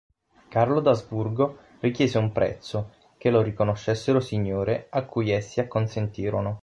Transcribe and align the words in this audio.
Carlo 0.49 0.79
d'Asburgo 0.79 1.57
richiese 1.81 2.17
un 2.17 2.31
prezzo: 2.31 2.93
che 3.19 3.29
lo 3.29 3.43
riconoscessero 3.43 4.19
Signore, 4.19 4.87
a 4.89 5.03
cui 5.05 5.29
essi 5.29 5.59
acconsentirono. 5.59 6.59